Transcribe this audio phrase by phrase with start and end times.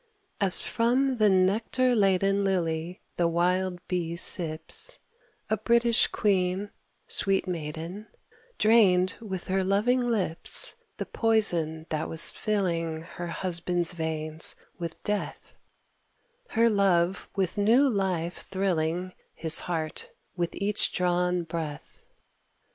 [0.39, 4.97] As from the nectar laden Lily the wild bee sips,
[5.47, 6.71] A British queen,
[7.07, 8.07] sweet maiden,
[8.57, 15.53] Drained with her loving lips The poison that was filling Her husband's veins with death,
[16.49, 22.01] Her love with new life thrilling His heart with each drawn breath.